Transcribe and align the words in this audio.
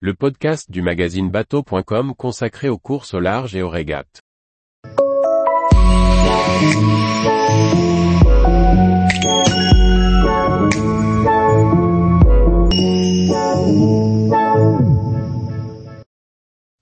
le 0.00 0.12
podcast 0.12 0.70
du 0.70 0.82
magazine 0.82 1.30
bateau.com 1.30 2.14
consacré 2.14 2.68
aux 2.68 2.76
courses 2.76 3.14
au 3.14 3.20
large 3.20 3.56
et 3.56 3.62
aux 3.62 3.70
régates. 3.70 4.20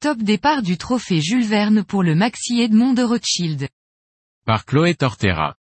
Top 0.01 0.19
départ 0.19 0.63
du 0.63 0.77
trophée 0.77 1.21
Jules 1.21 1.47
Verne 1.47 1.85
pour 1.85 2.03
le 2.03 2.17
Maxi 2.17 2.61
Edmond 2.61 2.95
de 2.95 3.05
Rothschild. 3.05 3.69
Par 4.45 4.65
Chloé 4.67 4.97
Tortera. 4.97 5.55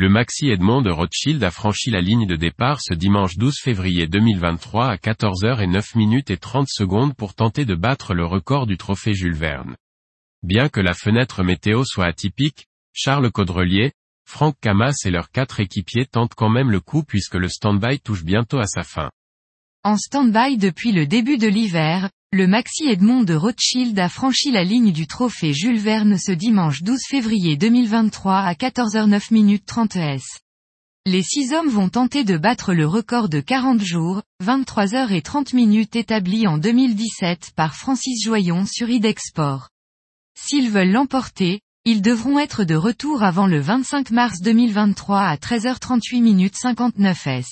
Le 0.00 0.08
Maxi 0.08 0.48
Edmond 0.48 0.80
de 0.80 0.90
Rothschild 0.90 1.44
a 1.44 1.50
franchi 1.50 1.90
la 1.90 2.00
ligne 2.00 2.26
de 2.26 2.34
départ 2.34 2.80
ce 2.80 2.94
dimanche 2.94 3.36
12 3.36 3.58
février 3.62 4.06
2023 4.06 4.86
à 4.86 4.96
14h09 4.96 5.94
minutes 5.94 6.30
et 6.30 6.38
30 6.38 6.68
secondes 6.70 7.14
pour 7.14 7.34
tenter 7.34 7.66
de 7.66 7.74
battre 7.74 8.14
le 8.14 8.24
record 8.24 8.66
du 8.66 8.78
trophée 8.78 9.12
Jules 9.12 9.34
Verne. 9.34 9.76
Bien 10.42 10.70
que 10.70 10.80
la 10.80 10.94
fenêtre 10.94 11.42
météo 11.42 11.84
soit 11.84 12.06
atypique, 12.06 12.64
Charles 12.94 13.30
Caudrelier, 13.30 13.92
Franck 14.24 14.56
Camas 14.62 14.96
et 15.04 15.10
leurs 15.10 15.30
quatre 15.30 15.60
équipiers 15.60 16.06
tentent 16.06 16.34
quand 16.34 16.48
même 16.48 16.70
le 16.70 16.80
coup 16.80 17.02
puisque 17.02 17.34
le 17.34 17.50
stand-by 17.50 18.00
touche 18.00 18.24
bientôt 18.24 18.58
à 18.58 18.66
sa 18.66 18.84
fin. 18.84 19.10
En 19.84 19.98
stand-by 19.98 20.56
depuis 20.56 20.92
le 20.92 21.06
début 21.06 21.36
de 21.36 21.46
l'hiver, 21.46 22.08
le 22.32 22.46
Maxi 22.46 22.84
Edmond 22.86 23.24
de 23.24 23.34
Rothschild 23.34 23.98
a 23.98 24.08
franchi 24.08 24.52
la 24.52 24.62
ligne 24.62 24.92
du 24.92 25.08
trophée 25.08 25.52
Jules 25.52 25.80
Verne 25.80 26.16
ce 26.16 26.30
dimanche 26.30 26.84
12 26.84 27.00
février 27.08 27.56
2023 27.56 28.36
à 28.36 28.52
14h09 28.54 29.34
minutes 29.34 29.66
30 29.66 29.96
s. 29.96 30.22
Les 31.06 31.24
six 31.24 31.52
hommes 31.52 31.70
vont 31.70 31.88
tenter 31.88 32.22
de 32.22 32.36
battre 32.36 32.72
le 32.72 32.86
record 32.86 33.28
de 33.28 33.40
40 33.40 33.82
jours, 33.82 34.22
23 34.38 34.94
heures 34.94 35.10
et 35.10 35.22
30 35.22 35.54
minutes 35.54 35.96
établi 35.96 36.46
en 36.46 36.56
2017 36.56 37.50
par 37.56 37.74
Francis 37.74 38.22
Joyon 38.22 38.64
sur 38.64 38.88
Idexport. 38.88 39.68
S'ils 40.38 40.70
veulent 40.70 40.92
l'emporter, 40.92 41.62
ils 41.84 42.00
devront 42.00 42.38
être 42.38 42.62
de 42.62 42.76
retour 42.76 43.24
avant 43.24 43.48
le 43.48 43.58
25 43.58 44.12
mars 44.12 44.40
2023 44.40 45.18
à 45.20 45.34
13h38 45.34 46.22
minutes 46.22 46.56
59 46.56 47.26
s. 47.26 47.46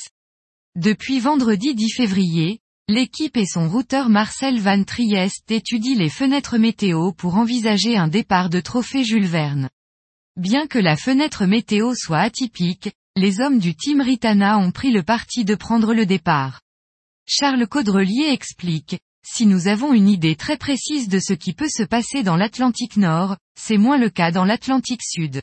Depuis 0.77 1.19
vendredi 1.19 1.75
10 1.75 1.95
février, 1.97 2.61
L'équipe 2.91 3.37
et 3.37 3.45
son 3.45 3.69
routeur 3.69 4.09
Marcel 4.09 4.59
Van 4.61 4.83
Triest 4.83 5.51
étudient 5.51 5.99
les 5.99 6.09
fenêtres 6.09 6.57
météo 6.57 7.13
pour 7.13 7.35
envisager 7.35 7.99
un 7.99 8.09
départ 8.09 8.49
de 8.49 8.61
trophée 8.61 9.05
Jules 9.05 9.27
Verne. 9.27 9.69
Bien 10.37 10.67
que 10.67 10.79
la 10.79 10.97
fenêtre 10.97 11.45
météo 11.45 11.95
soit 11.95 12.21
atypique, 12.21 12.91
les 13.15 13.43
hommes 13.43 13.59
du 13.59 13.75
team 13.75 14.01
Ritana 14.01 14.57
ont 14.57 14.71
pris 14.71 14.91
le 14.91 15.03
parti 15.03 15.45
de 15.45 15.55
prendre 15.55 15.93
le 15.93 16.07
départ. 16.07 16.63
Charles 17.27 17.67
Caudrelier 17.67 18.31
explique, 18.31 18.99
si 19.23 19.45
nous 19.45 19.69
avons 19.69 19.93
une 19.93 20.09
idée 20.09 20.35
très 20.35 20.57
précise 20.57 21.09
de 21.09 21.19
ce 21.19 21.35
qui 21.35 21.53
peut 21.53 21.69
se 21.69 21.83
passer 21.83 22.23
dans 22.23 22.37
l'Atlantique 22.37 22.97
Nord, 22.97 23.37
c'est 23.55 23.77
moins 23.77 23.99
le 23.99 24.09
cas 24.09 24.31
dans 24.31 24.47
l'Atlantique 24.47 25.05
Sud. 25.05 25.43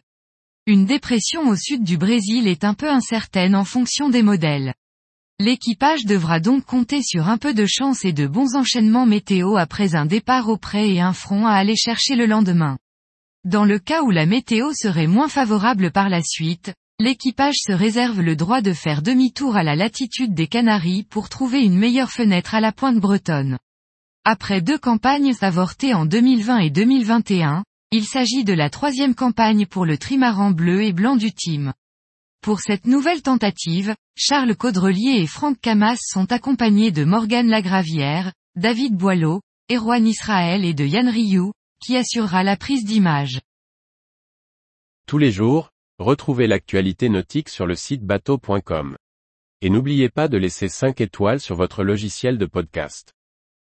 Une 0.65 0.87
dépression 0.87 1.47
au 1.47 1.55
sud 1.55 1.83
du 1.83 1.99
Brésil 1.99 2.47
est 2.47 2.63
un 2.63 2.73
peu 2.73 2.89
incertaine 2.89 3.53
en 3.53 3.65
fonction 3.65 4.09
des 4.09 4.23
modèles. 4.23 4.73
L'équipage 5.39 6.05
devra 6.05 6.39
donc 6.39 6.63
compter 6.63 7.01
sur 7.03 7.27
un 7.27 7.37
peu 7.37 7.53
de 7.53 7.65
chance 7.65 8.05
et 8.05 8.13
de 8.13 8.25
bons 8.25 8.55
enchaînements 8.55 9.05
météo 9.05 9.57
après 9.57 9.93
un 9.93 10.05
départ 10.05 10.47
au 10.47 10.55
près 10.55 10.89
et 10.91 11.01
un 11.01 11.11
front 11.11 11.45
à 11.45 11.51
aller 11.51 11.75
chercher 11.75 12.15
le 12.15 12.25
lendemain. 12.25 12.77
Dans 13.43 13.65
le 13.65 13.77
cas 13.77 14.01
où 14.01 14.11
la 14.11 14.25
météo 14.25 14.71
serait 14.73 15.07
moins 15.07 15.27
favorable 15.27 15.91
par 15.91 16.07
la 16.07 16.21
suite, 16.23 16.73
l'équipage 16.99 17.57
se 17.57 17.73
réserve 17.73 18.21
le 18.21 18.37
droit 18.37 18.61
de 18.61 18.71
faire 18.71 19.01
demi-tour 19.01 19.57
à 19.57 19.63
la 19.63 19.75
latitude 19.75 20.33
des 20.33 20.47
Canaries 20.47 21.03
pour 21.03 21.27
trouver 21.27 21.65
une 21.65 21.77
meilleure 21.77 22.11
fenêtre 22.11 22.55
à 22.55 22.61
la 22.61 22.71
pointe 22.71 22.99
bretonne. 22.99 23.57
Après 24.23 24.61
deux 24.61 24.77
campagnes 24.77 25.33
avortées 25.41 25.93
en 25.93 26.05
2020 26.05 26.59
et 26.59 26.69
2021, 26.69 27.65
il 27.91 28.05
s'agit 28.05 28.45
de 28.45 28.53
la 28.53 28.69
troisième 28.69 29.15
campagne 29.15 29.65
pour 29.65 29.85
le 29.85 29.97
trimaran 29.97 30.51
bleu 30.51 30.81
et 30.81 30.93
blanc 30.93 31.17
du 31.17 31.33
team. 31.33 31.73
Pour 32.45 32.59
cette 32.59 32.85
nouvelle 32.85 33.23
tentative, 33.23 33.95
Charles 34.15 34.55
Caudrelier 34.55 35.19
et 35.19 35.25
Franck 35.25 35.59
Camas 35.61 35.97
sont 35.99 36.31
accompagnés 36.31 36.91
de 36.91 37.03
Morgane 37.03 37.47
Lagravière, 37.47 38.33
David 38.55 38.95
Boileau, 38.95 39.41
Erwan 39.71 40.05
Israël 40.05 40.63
et 40.63 40.75
de 40.75 40.85
Yann 40.85 41.09
Rioux, 41.09 41.53
qui 41.83 41.97
assurera 41.97 42.43
la 42.43 42.55
prise 42.55 42.85
d'image. 42.85 43.41
Tous 45.07 45.17
les 45.17 45.31
jours, 45.31 45.71
retrouvez 45.97 46.45
l'actualité 46.45 47.09
nautique 47.09 47.49
sur 47.49 47.65
le 47.65 47.73
site 47.73 48.03
bateau.com. 48.03 48.95
Et 49.61 49.71
n'oubliez 49.71 50.09
pas 50.09 50.27
de 50.27 50.37
laisser 50.37 50.69
5 50.69 51.01
étoiles 51.01 51.39
sur 51.39 51.55
votre 51.55 51.83
logiciel 51.83 52.37
de 52.37 52.45
podcast. 52.45 53.14